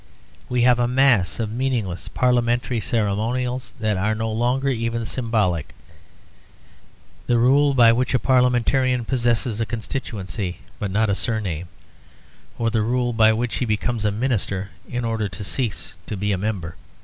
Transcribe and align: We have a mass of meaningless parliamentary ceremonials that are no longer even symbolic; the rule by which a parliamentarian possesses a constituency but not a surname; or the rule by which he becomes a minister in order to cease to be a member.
We 0.49 0.63
have 0.63 0.79
a 0.79 0.87
mass 0.87 1.39
of 1.39 1.51
meaningless 1.51 2.07
parliamentary 2.07 2.79
ceremonials 2.79 3.71
that 3.79 3.97
are 3.97 4.15
no 4.15 4.31
longer 4.31 4.69
even 4.69 5.05
symbolic; 5.05 5.75
the 7.27 7.37
rule 7.37 7.75
by 7.75 7.91
which 7.93 8.15
a 8.15 8.17
parliamentarian 8.17 9.05
possesses 9.05 9.61
a 9.61 9.65
constituency 9.67 10.57
but 10.79 10.89
not 10.89 11.11
a 11.11 11.13
surname; 11.13 11.67
or 12.57 12.71
the 12.71 12.81
rule 12.81 13.13
by 13.13 13.31
which 13.31 13.57
he 13.57 13.65
becomes 13.65 14.03
a 14.03 14.09
minister 14.11 14.71
in 14.89 15.05
order 15.05 15.29
to 15.29 15.43
cease 15.43 15.93
to 16.07 16.17
be 16.17 16.31
a 16.31 16.37
member. 16.39 16.77